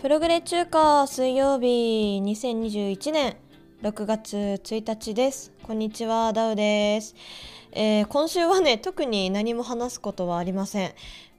[0.00, 3.36] プログレ中華水曜日2021年
[3.82, 5.52] 6月1日です。
[5.62, 7.14] こんにちは、ダウです。
[7.72, 10.92] えー、今週はね、特に何も話すことはありません。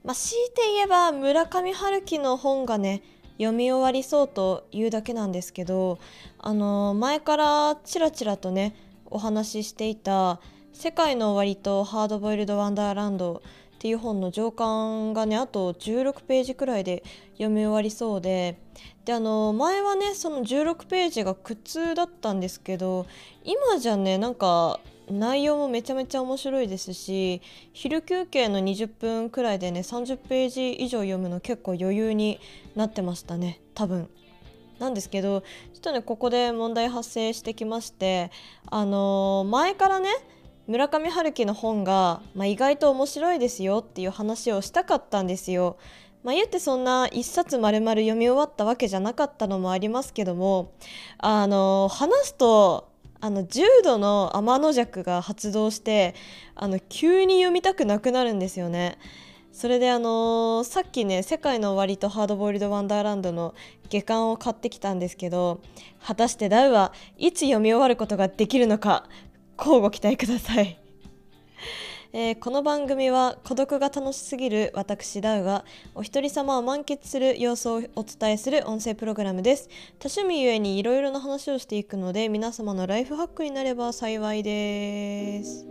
[0.04, 3.02] まあ強いて言えば村上春樹の本がね
[3.38, 5.98] 読み終わりそうというだけなんですけど
[6.38, 8.74] あの前からちらちらとね
[9.06, 10.40] お話ししていた
[10.72, 13.42] 「世界の終わりとハードボイルド・ワンダーランド」
[13.76, 18.56] っていう本の上巻がねあと16ページくらいで読み終わりそうで
[19.04, 23.06] であの前はねその16ページが苦痛だったんですけど
[23.42, 24.78] 今じゃねなんか
[25.10, 32.40] 内容もめちゃめちゃ面白いですし昼休憩の20分くらいでね30ページ以上読むの結構余裕に
[32.76, 34.08] なってましたね多分。
[34.78, 38.32] なんですけどちょっとねここで問題発生してきまして
[38.68, 40.08] あの前からね
[40.66, 45.76] 村上春樹の本が、まあ、意外と面白いですよっていう話をしたかったんですよ。
[46.22, 50.70] まあ、言ってそんな一冊丸々読み終わったわけじゃなかったのもありますけども
[51.18, 52.91] あの話すと
[53.24, 56.16] あの重度の天の弱が発動して
[56.56, 58.98] あの急に読みたくなくなるんですよね。
[59.52, 63.54] それであのさっきね「世界の終わりとハードボイルド・ワンダーランド」の
[63.90, 65.60] 下巻を買ってきたんですけど
[66.04, 69.08] 果たしてダウはいつ読み終わることができるのか
[69.56, 70.81] 乞うご期待ください。
[72.14, 75.64] えーこの番組は孤独が楽しすぎる私ダウが
[75.94, 79.70] お一人様を満喫する様子をお伝えする音声プログラムです。
[79.98, 85.64] 多趣味ゆえにいろいろな話をしていくので皆様のライフハックになれば幸いです。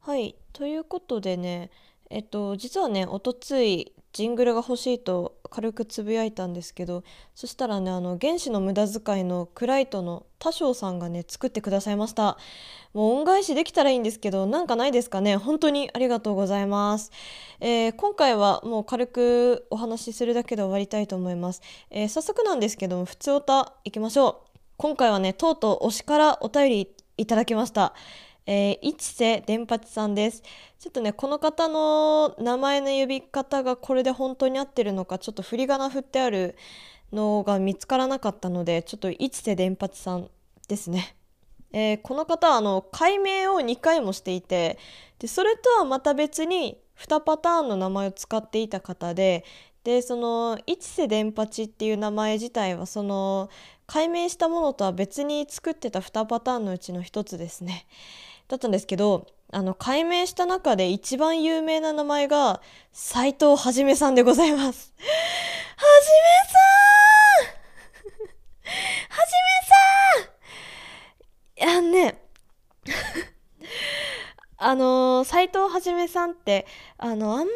[0.00, 0.34] はい。
[0.52, 1.70] ということでね
[2.08, 12.38] えっと実はねおとついジングルが欲しいと軽くつぶやいたんですけどそしたらねあの原子の無駄遣いのクライトの多少さんがね作ってくださいました。
[12.92, 15.36] もう恩返しできたらいいんですけどなんかないですかね？
[15.36, 17.12] 本当にありがとうございます、
[17.60, 24.58] えー今回はもう軽くお話しするだけで終わりたいと思います、えー早速なんですけども普通歌いきましょう。
[24.78, 26.88] 今回はねとうとう推しからお便り
[27.18, 27.94] いただきました。
[28.52, 30.42] えー、一瀬伝八さんです。
[30.80, 36.56] ちょっとね、この方の名前の呼び方がこれで本当に合ってるのか、ちょっと振り仮名振ってある
[37.12, 40.28] のが見つからなかったので、ちょっと一瀬伝八さん
[40.66, 41.14] ですね。
[41.72, 44.80] えーこの方はあの解明を2回もしていて
[45.20, 49.44] でそれとはまた別に2パターンの名前を使っていた方で
[49.84, 53.48] でその一瀬伝八っていう名前自体はその
[53.86, 57.86] 解明したものとは別に作ってた2パターンのうちの1つですね。
[58.50, 62.60] だったんですけどあの解明した中で一番有名な名前が
[62.92, 64.92] 斉藤はじめさんでございます。
[64.96, 65.02] は
[66.02, 66.44] じめ
[67.46, 68.80] さん！
[69.08, 69.32] はじ
[71.64, 71.90] めさん！
[71.90, 72.22] いやね。
[74.62, 76.66] あの斉藤はじめさんって
[76.98, 77.50] あのあんまり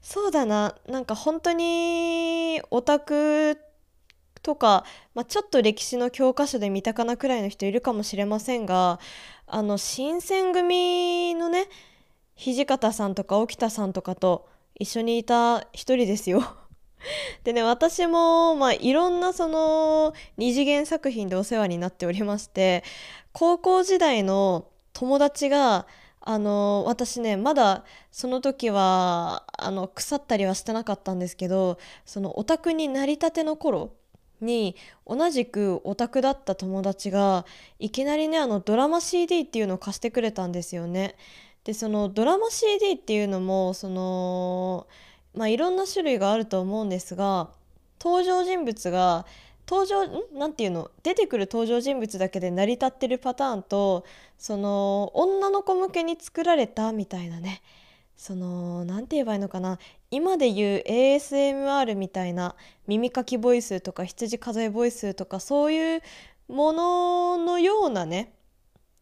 [0.00, 0.74] そうだな。
[0.86, 3.58] なんか本当にオタク
[4.44, 4.84] とか、
[5.14, 9.00] まあ、ちょっと歴史の教科書で見たかなくらいの人いるかもしれませんが
[9.46, 11.66] あの新選組のね
[12.36, 16.42] 土方さんとか沖田さんとかと一緒にいた一人ですよ。
[17.42, 22.82] でね私も、まあ、いろんなその二次元作品でお世話になっておりまして
[23.32, 25.86] 高校時代の友達が
[26.20, 33.92] あの私ねまだその時はあの腐ったりはしてなかったんですけどそのオタクになりたての頃
[34.40, 34.76] に
[35.06, 37.46] 同じくオタクだった友達が
[37.78, 41.16] いきなりねあのドラマ CD っていうのを貸してくれたんですよね。
[41.64, 44.86] でそのドラマ CD っていうのもその
[45.34, 47.48] まあいろんな種類があると思うんですが
[48.00, 49.24] 登場人物が
[49.66, 50.38] 登場ん？
[50.38, 50.90] なんていうの？
[51.02, 54.04] 出てくる登場人物だけで成り立ってるパターンと
[54.36, 57.62] その女の子向けに作られたみたいなね。
[58.16, 59.78] そのなんて言えばいいのかな。
[60.14, 62.54] 今で言う ASMR みたいな
[62.86, 66.02] 耳かきボイスとか羊数えボイスとかそういう
[66.46, 68.32] もののようなね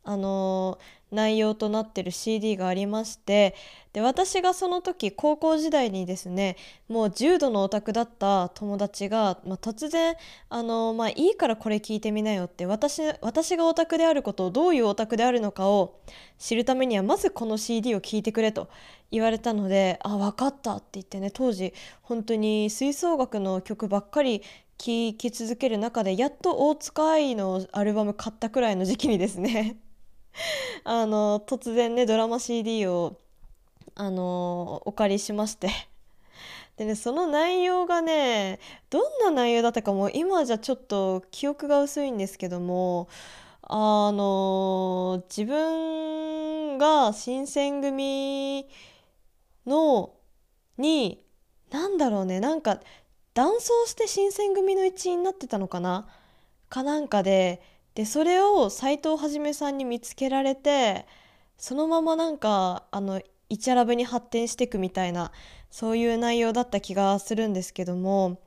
[0.05, 0.79] あの
[1.12, 3.55] 内容となってる CD がありまして
[3.93, 6.56] で私がその時高校時代にですね
[6.88, 10.17] もう重度のオタクだった友達が、まあ、突然
[10.49, 16.00] あの、まあ、いいからこれ聞いてみなよって私私がオタクであることをどういうオタクであるのかを
[16.38, 18.69] 知るためにはまずこの CD を聞いてくれと
[19.11, 24.43] 言われたのであ分かったって言ってね当時本当に吹奏楽の曲ばっかり
[24.79, 29.76] 聴き続ける中でやっと大塚愛のアルバム買ったくらいの時期にですね
[30.84, 33.19] あの突然ねドラマ CD を
[33.94, 35.70] あのお借りしまして。
[36.76, 38.58] でねその内容がね
[38.88, 43.08] どんな内容だったかも今じゃちょっと記憶が薄いんですけども
[43.62, 48.67] あの自分が新選組
[49.67, 50.14] の
[50.78, 51.23] に
[51.70, 52.81] 何だろうねなんか
[53.35, 56.08] 男装して新選組の一員になってたのかな？
[56.69, 57.61] かなんかで
[57.94, 61.06] でそれを斎藤はじめさんに見つけられて
[61.58, 65.30] そのままなんかあのイチャラブに発展していくみたいな
[65.70, 68.40] そういう内容だった気がするんですけども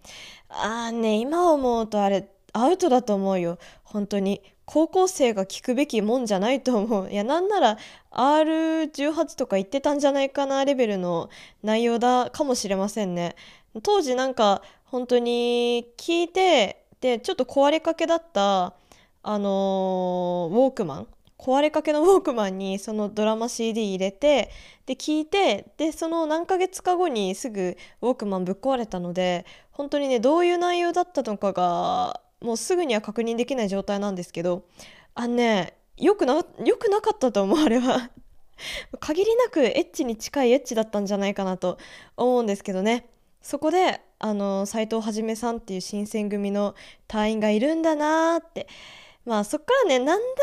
[0.50, 3.60] ああね今思うとあれアウトだと思うよ。
[3.84, 4.42] 本当に。
[4.68, 7.12] 高校生が聞くべきもんじゃないと思う。
[7.12, 7.78] いやなんなら
[8.12, 11.30] R18 とか言ってたんじゃないかなレベルの
[11.62, 13.36] 内容だかもしれませんね。
[13.84, 18.74] 当時なんか本当に聞いてでちょっと壊れかけだった
[19.28, 21.08] あのー、ウォークマン？
[21.40, 24.52] 壊れかけのウォークマンにそのドラマ CD 入れて
[24.86, 34.66] で聞いてでその何ヶ月か後にすぐウォークマンぶっ壊れたので本当にねどういう内容だったのかがもうすぐには確認できない状態なんですけど
[35.16, 36.44] あのねよくなよ
[36.78, 38.12] くなかったと思うあれは
[39.00, 41.80] 限りなくエッチに近いエッチだったんじゃないかなと
[42.16, 43.10] 思うんですけどね。
[43.42, 46.74] そこであの斎藤はさんっていう新選組の
[47.08, 48.68] 隊員がいるんだなーって
[49.26, 50.36] まあそっからねなんだ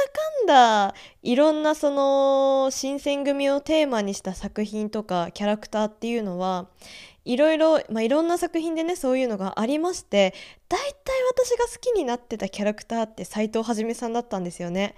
[0.44, 6.68] かんだいろんなその新選組をテーマにした作品とかキャラクターっていうのは
[7.24, 10.34] いろいろ、まあ、いろんな作品でねそういうのがありまして
[10.68, 14.96] 大体私が好きになってたキャラクターって斎藤はさんだったんですよね。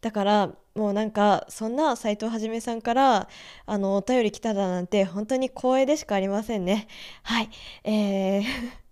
[0.00, 3.28] だからもうなんかそんな斎藤はさんから
[3.66, 6.86] あのお便り来ただなんて本当に光栄でしかありませんね。
[7.24, 7.50] はい
[7.84, 8.87] えー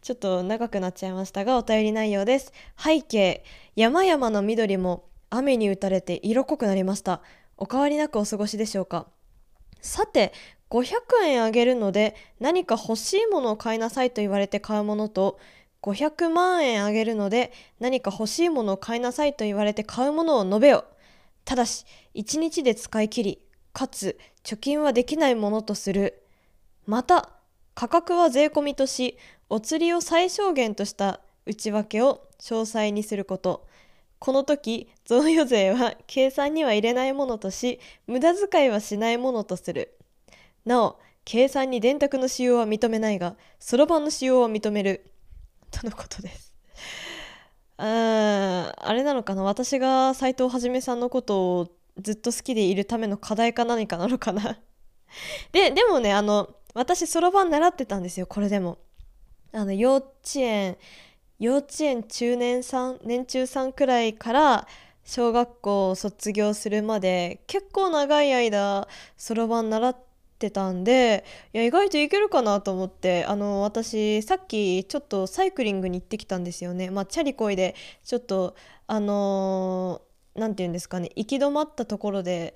[0.00, 2.52] ちょっと長くなっちゃいましたがお便り内容です。
[2.76, 3.44] 背景
[3.76, 7.22] 山々の緑も雨に打たれて色濃くなりました。
[7.56, 9.06] お変わりなくお過ごしでしょうか
[9.80, 10.32] さて
[10.70, 10.86] 500
[11.24, 15.38] 円あげるので何か欲しいものを買いなさいと言われて買うものと
[15.82, 20.84] 500万円あげるので何か欲しいものを買いなさいと言われて買うものを述べよ
[21.44, 23.38] ただし1日で使い切り
[23.72, 26.22] かつ貯金はできないものとする
[26.86, 27.30] また
[27.74, 29.16] 価格は税込みとし
[29.52, 33.66] お釣りを最小限とした内訳を詳細にすること。
[34.18, 39.98] この時贈与税は計算には入れないものとし無駄遣いはしないものとする。
[40.64, 45.12] なお計算に電卓の使用は認めないがそろばんの使用は認める。
[45.70, 46.54] とのことです。
[47.76, 49.42] ああれなのかな？
[49.42, 51.68] 私が斎藤はさんのことを
[52.00, 54.58] ずっと好きでいるための課題か何かなのかな？
[55.52, 58.78] ででもねあの私そろばん習ってたんですよこれでも。
[59.52, 60.76] あの幼稚園
[61.38, 64.66] 幼稚園中年3年中3くらいから
[65.04, 69.96] 小学校を卒業するまで結構長い間そろばん習っ
[70.38, 76.90] てたんでいや意外といけるかなと思ってあの私さっきちょっとサイクリングに行ってきたんですよね。
[76.90, 78.54] まあ、チャリこいでちょっと
[78.86, 80.02] あの
[80.34, 82.54] 何て言うんですかね行き止まったところで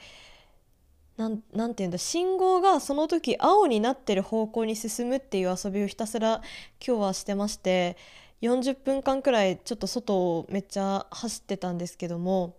[1.17, 1.45] 何て
[1.79, 6.43] 言うんだ信号がその時青になってる方向に進むっていう遊びをひたすら
[6.87, 7.97] 今日はしてまして
[8.43, 12.57] 40分間くらいちょっと外をめっちゃ走ってたんですけども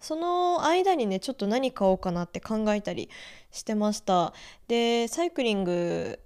[0.00, 3.10] その間にねちょっと何買おうかなって考えたり
[3.50, 4.32] してました。
[4.66, 6.18] でサイクリング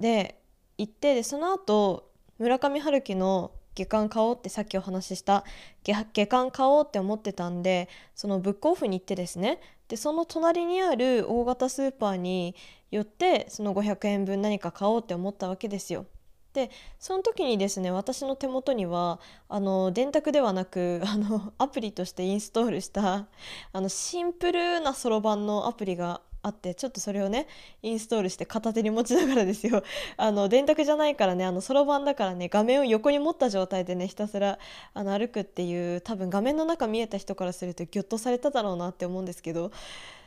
[0.00, 0.40] で
[0.78, 5.44] 行ってでその後村上春樹の下巻買おうってさっきお話しした
[5.84, 12.54] 下巻買おうって思ってたんでそのブックオフに行ってですねでその隣にある大型スーパーに
[12.90, 16.06] 寄ってその500円分何か買おうって思ったわけですよ。
[16.54, 23.26] でその時にですね私の手元にはあの電卓ではなく あのアプリとしてインストールした
[23.72, 27.46] あのシンプルなそろばんのアプリがあってちょっとそれをね
[27.82, 29.82] インストールして片手に持ちながらですよ
[30.16, 34.58] あの電卓じゃないからねあのそろばんだからね画面を横に持った状態でねひたすら
[34.94, 39.72] あの歩くっていう多分画面の中見えた人からするとギョッとされただろうなって思うんですけど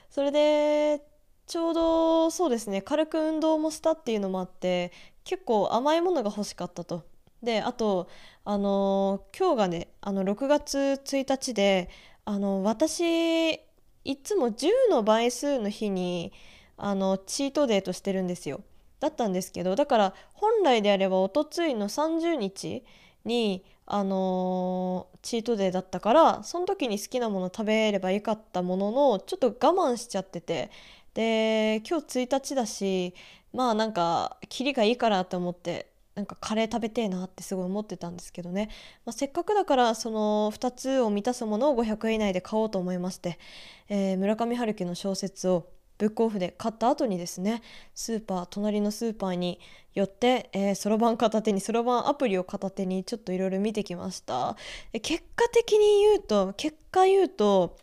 [0.10, 1.02] それで
[1.48, 4.92] ちょうどそうですね軽く運動もしたっていうのもあって
[5.24, 7.04] 結構甘いものが欲しかったと。
[7.44, 8.08] であと
[8.46, 11.90] あの今日がねあの6月1日で
[12.24, 13.60] あの私
[14.04, 16.34] いつも10の倍数の日に
[16.78, 18.62] あのチートデーとしてるんですよ。
[19.00, 22.84] だったんですけどだから本来であればおとついの30日
[23.26, 30.70] にあのー、チートデーだったからその時に好きなもの食べればよかったもののちょっと我慢しちゃってて
[31.14, 33.14] で今日1日だし
[33.54, 38.70] まあなんかキリがいいからと思ってなんかカレー食べてえなってすごい思ってたんですけどね、
[39.06, 43.40] まあ、せっかくだからその2つを満たすものを500円以内で買おうと思いまして、
[43.88, 47.62] えー、村上春樹の小説をブックオフで買った後にですね
[47.94, 49.60] スーパー隣のスーパーに
[49.94, 54.58] 寄ってそろばん片手にそろばんアプリを片手にちょっといろいろ見てきました。
[54.94, 57.78] 結果的に言うと結果言うと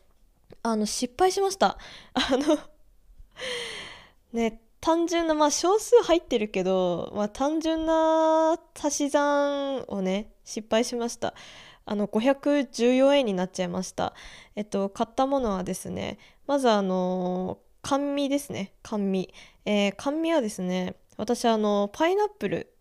[0.64, 1.78] あの失敗しました。
[2.14, 2.58] あの
[4.32, 11.34] ね単純なまあ少数入ってるけど、まあ、単純な足し算をね失敗しました。
[11.84, 14.14] あの514円になっちゃいました。
[14.56, 18.72] えっと買ったものはですねまずあの甘味ですね。
[18.82, 19.32] 甘味、
[19.64, 22.72] えー、甘味はですね私あのパイナップル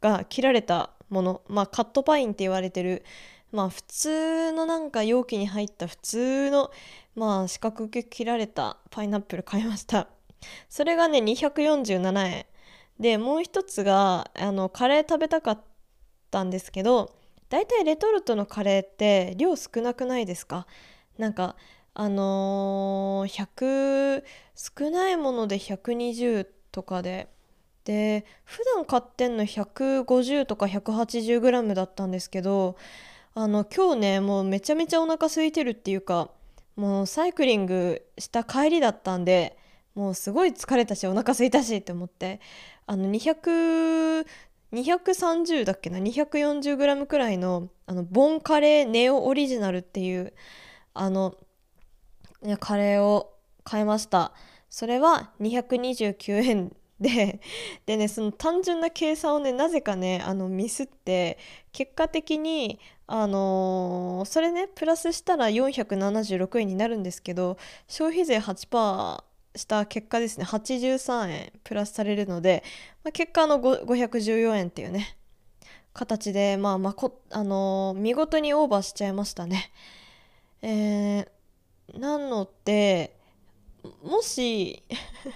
[0.00, 1.42] が切られたもの。
[1.48, 3.04] まあカットパインって言われてる。
[3.50, 6.70] まあ普通のなんか容器に入った普通の
[7.14, 10.08] まあ四角く切られたパイナップル買いました。
[10.68, 12.46] それがね247円。
[13.00, 15.60] でもう一つがあのカレー食べたかっ
[16.30, 17.14] たんですけど
[17.48, 20.66] 大体レトルトのカレーって量少なくないですか？
[21.18, 21.56] なんか
[21.94, 27.28] あのー、100少ないもので120とかで。
[27.84, 32.76] で普段買ってんの150とか 180g だったんですけど
[33.34, 36.30] あの今日ねもうめちゃめちゃお腹空いてるっていうか
[36.76, 39.58] もうサイクリングした帰りだったんで
[39.94, 42.40] もうすごい疲れたしお腹空いたしって思って
[42.86, 44.26] あの200
[44.72, 50.32] 230だっけな 240g くらいのあのボンカレーネオオリジナルっていう
[50.94, 51.36] あの
[52.58, 53.34] カレーを
[53.64, 54.32] 買いました。
[54.70, 57.40] それは229円で
[57.84, 61.38] でねその単純な計算をねなぜかねあのミスって
[61.72, 67.58] 結果的にあのー、それねプラスしたら476円になるんですけど
[67.88, 69.22] 消費税8%
[69.54, 72.62] した結果ですね83円プラスされるので、
[73.04, 75.16] まあ、結果の514円っていうね
[75.92, 79.70] 形でまあまこあのー、見事にオーバーしちゃいましたね。
[80.62, 83.14] えー、なので
[84.02, 84.82] もし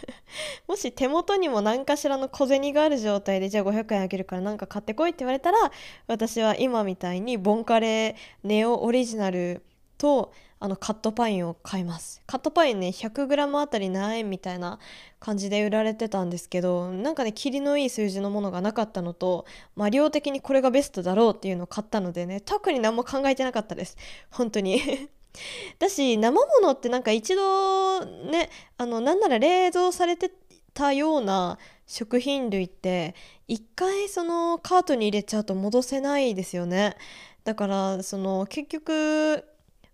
[0.69, 5.59] もし手元にも何かしらの小銭がある状態でじゃあ500円あげるから何か買ってこいって言われたら
[6.07, 9.63] 私は今みたいにボンカレーネオオリジナル
[9.99, 12.23] とあのカットパインを買います。
[12.27, 14.79] カットパインね 100g あたり何円みたいな
[15.21, 19.45] 感じで売られてたんですけどなんかね霧のいい数字のものがなかったのと、
[19.75, 23.97] まあ、量的にこれがベストだろうっていうのを買ったのでね特に何も考えてなかったです。
[24.31, 24.81] 本当に。
[25.79, 28.49] だし生ものってなんか一度ね
[28.79, 30.33] あのなんなら冷蔵されて
[30.73, 33.15] たような食品類って
[33.47, 36.97] 一回そのカートに入れちゃうと戻せないですよね。
[37.45, 39.45] だからその結局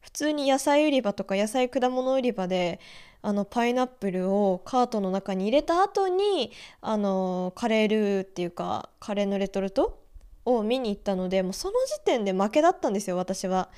[0.03, 2.81] 普通に野菜売り場とか野菜果物売り場で
[3.23, 10.03] あのパイナップルをカートの中に入れた後にあのカレールーっていうかカレーのレトルト
[10.45, 13.71] を見に行ったのでもうその時点で負けだったんですよ私は。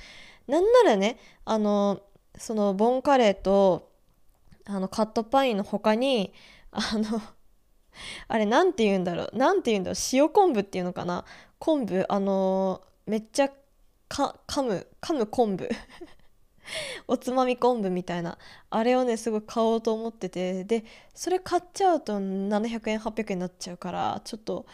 [0.47, 2.01] なんならねあの
[2.37, 3.91] そのボンカレーと
[4.65, 6.33] あのカットパインの他に
[6.71, 7.21] あの
[8.27, 11.23] あれ何て言うんだろう何て言うんだろう塩昆布っていうのかな
[11.59, 13.49] 昆布あのめっちゃ
[14.07, 15.69] か噛む噛む昆布。
[17.07, 18.37] おつまみ昆布みたいな。
[18.69, 20.63] あれをねすごい買おうと思ってて。
[20.63, 24.65] でそれ買っちゃうと700円800円になっちゃうからちょっと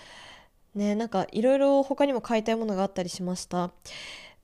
[0.75, 3.71] ねなんかいろいろ他にも買いたいものがあったりしました。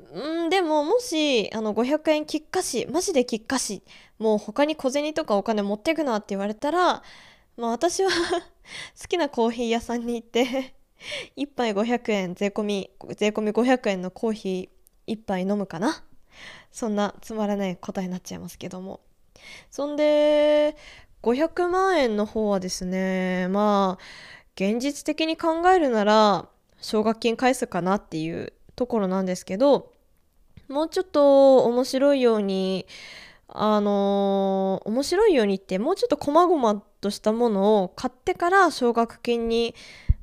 [0.04, 3.82] んでももしあの500円きっかしマジできっかし
[4.20, 7.04] もう他に小銭とかお金持ってくなって言われたら
[7.58, 8.10] まあ私は
[9.02, 10.76] 好きなコーヒー屋さんに行って
[11.36, 14.77] 1杯500円税込み税込み500円のコーヒー
[15.08, 16.04] 1杯飲むかな？
[16.72, 19.02] そんなつまらない答えになっちゃいますけども。
[19.72, 20.76] そんで
[21.24, 24.04] 500万円の方はですねまあ
[24.56, 26.50] 現実的に考えるなら
[26.80, 29.92] 奨学金返すかなっていうところなんですけど
[30.68, 32.86] もうちょっと面白いように
[33.48, 39.74] あのー、面白いようにってもうちょっと細々としたものを買ってから奨学金に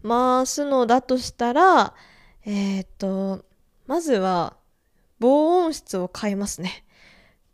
[0.07, 1.95] 回すのだとしたら
[2.45, 3.45] えっ、と
[3.87, 4.57] まずは
[5.25, 6.85] 防音室を買いますね。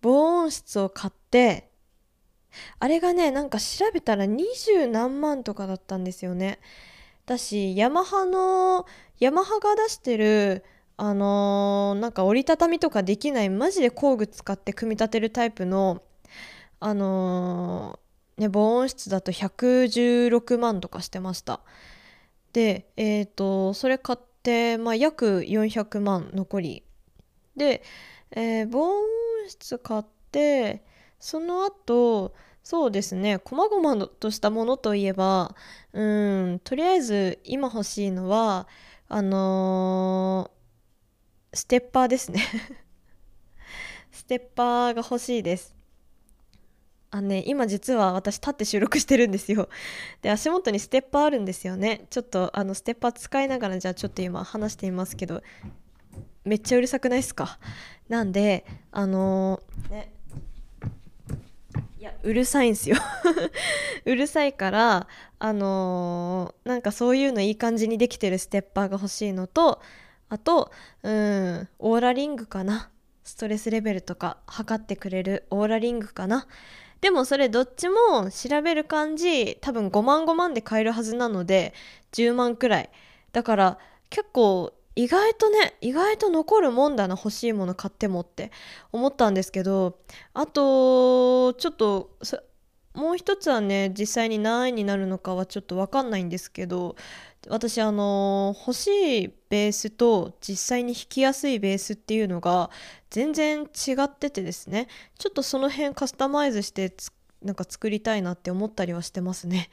[0.00, 1.70] 防音室を買って、
[2.80, 6.58] あれがね、なんか調べたら二十何万とかだったんですよね。
[7.26, 8.86] だし、ヤマハの、
[9.20, 10.64] ヤマハが出してる、
[10.96, 16.02] あのー、なんか折りたたみとかできない、マジで工具使って組み立てるタイプの、
[16.80, 21.60] あのー、ね、防音室だと116万とかしてました。
[22.52, 26.82] で、えっ、ー、と、それ買って、まあ、約400万残り
[27.56, 27.82] で、
[28.30, 29.04] えー、防音
[29.48, 30.82] 室買って
[31.18, 35.54] その後そうですね細々としたものといえば
[35.92, 38.68] うんとりあえず今欲しいのは
[39.08, 42.40] あのー、ステッパーですね。
[44.12, 45.74] ステッパーが欲しいです。
[47.10, 49.68] あね今実は私立って収録してるんですよ。
[50.22, 52.06] で足元にステッパーあるんですよね。
[52.10, 55.42] ちょっとあのステッパー使いながらじゃあちょっと今話していますけど
[56.44, 57.58] めっちゃうるさくないですか？
[58.08, 60.12] なんであのー、ね。
[61.98, 62.96] いやうるさいんすよ。
[64.06, 65.06] うるさいから
[65.38, 69.80] あのー、なんかそういうのいい感じにできてるステッパーが欲しいのと
[70.30, 72.90] あとうんオーラリングかな？
[73.22, 76.46] ストレスレベルとか測ってくれるオーラリングかな？
[77.02, 81.74] でもそれどっちも調べる感じ多分5万5万で買えるはずなので
[82.12, 82.90] 10万くらい。
[83.32, 83.78] だから
[84.08, 88.52] 結構意外とね意外と残るもんだな欲しいもの買ってもって
[88.92, 89.98] 思ったんですけど
[90.34, 92.10] あとちょっと
[92.92, 96.96] もう一つはね実際に何円になるのかはちょっと分かんないんですけど
[97.48, 98.88] 私あの欲し
[99.22, 102.68] いベースと実際に弾きやすいベースっていうのが
[103.08, 104.88] 全然違っててですね
[105.18, 106.92] ちょっとその辺カスタマイズして
[107.42, 109.70] なんか作りたいなって思ったりはしてますね。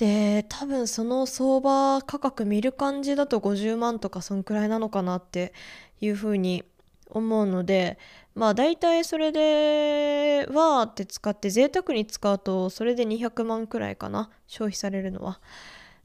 [0.00, 5.52] で多分その相場価格見る感じだと50万とかそんくらいなのかなって
[6.00, 6.64] いうふうに
[7.10, 7.98] 思うので
[8.34, 15.38] まあ大体それでわって使って贅沢に使うとそれで200万くらいかな消費されるのは。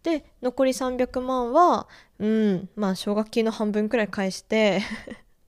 [0.03, 1.87] で残り300万は
[2.19, 4.81] うんまあ奨学金の半分くらい返して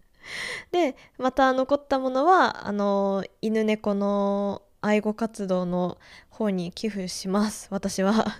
[0.71, 5.97] でまた残ったものはあの犬猫の愛護活動の
[6.29, 7.67] 方に寄付します。
[7.71, 8.37] 私は。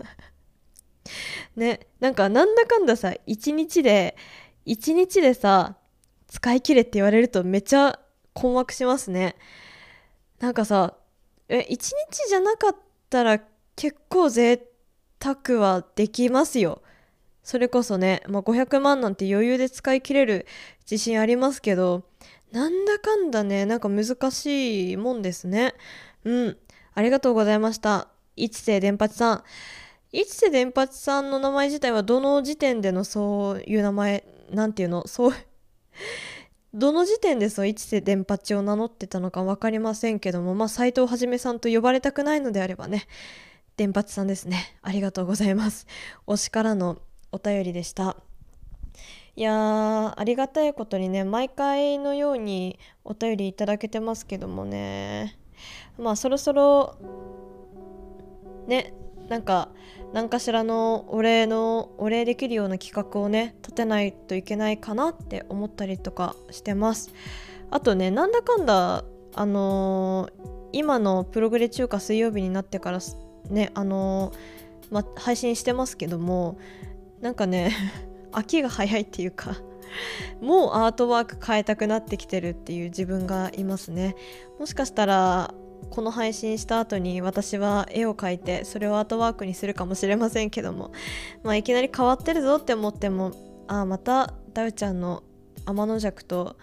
[1.56, 4.18] ねなんかなんだかんださ1日で
[4.66, 5.78] 1日でさ
[6.28, 8.00] 使い切れって言われるとめっちゃ
[8.34, 9.36] 困惑しますね。
[10.40, 10.98] なんかさ
[11.50, 11.94] え1日
[12.28, 12.76] じゃなかっ
[13.10, 13.42] たら
[13.76, 14.68] 結構贅
[15.22, 16.82] 沢はできますよ。
[17.44, 20.46] それこそね、まあ、500万なんて余裕で使い切れる
[20.90, 22.04] 自信ありますけど
[22.52, 25.74] なんだかんだねなんか難しいもんですね。
[26.28, 26.58] うん。
[26.94, 28.10] ありがとうございました。
[28.36, 29.44] 一世伝八さん。
[30.12, 35.34] 一世伝八さんの名前自体はどの時点でのそういう名前、なんていうの、そう、
[36.74, 43.08] どの時点でそう一世伝八を名乗ってたのか分かりませんけども、まあ、斎藤はさんと呼ばれたくないのであればね、
[43.78, 44.78] 伝八さんですね。
[44.82, 45.88] ありがとうございます。
[46.28, 46.98] 推しからの
[47.32, 48.18] お便りでした。
[49.38, 55.38] いやーありがたいことにね毎回のようにお便りいただけてますけどもね
[55.98, 56.98] まあそろそろ
[58.68, 58.94] ね
[59.30, 59.70] なんか
[60.14, 67.12] 何かしらのお礼のお礼できるような企画をね立てないといけないかなって思ったりとかしてます。
[67.70, 69.04] あとねなんだかんだ
[69.36, 73.00] あのー、今のプログレ中華水曜日になってから
[73.50, 76.58] ねあのー、ま、配信してますけども
[77.22, 77.72] なんかね
[78.32, 79.58] 秋が早いっていうか
[80.42, 84.16] もうアートワーク変えたくなってきてるっていう自分がいますね。
[84.60, 85.54] もしかしたら
[85.90, 90.92] この配信した後に私は絵を描いてそれをアートワークにするかもしれませんけども
[91.44, 93.32] まあいきなり変わってるぞって思っても
[93.68, 95.24] ああまたダウちゃんの
[95.66, 96.58] 天の弱と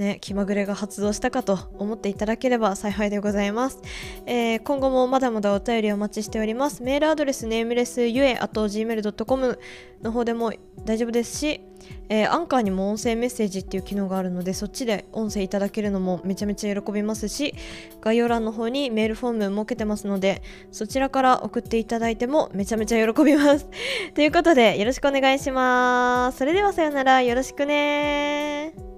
[0.00, 3.82] ね、気まぐれが発動したかと思っていただければ幸いでございます、
[4.24, 6.82] えー、今後もまだまだお便りお待ちしております。
[6.82, 9.58] メールアドレスネームレスゆえあと gmail.com
[10.02, 10.54] の方でも
[10.86, 11.60] 大丈夫ですし、
[12.08, 17.54] えー、アンカーにも音声メッセージっていう機能があるのでそっちで音声いただけるのもめちゃめちゃ喜びますし
[18.00, 23.68] 概要欄の方にメールフォーム設けてますのでそちらから送っていただいてもめちゃめちゃ喜びます。
[24.14, 26.38] ということでよろしくお願いします。
[26.38, 27.20] それではさよなら。
[27.20, 28.89] よろしくね